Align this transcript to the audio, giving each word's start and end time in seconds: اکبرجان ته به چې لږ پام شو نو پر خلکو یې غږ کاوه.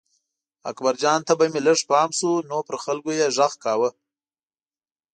اکبرجان 0.69 1.19
ته 1.27 1.33
به 1.39 1.45
چې 1.53 1.59
لږ 1.67 1.79
پام 1.89 2.09
شو 2.17 2.31
نو 2.49 2.57
پر 2.67 2.75
خلکو 2.83 3.09
یې 3.19 3.27
غږ 3.37 3.53
کاوه. 3.63 3.89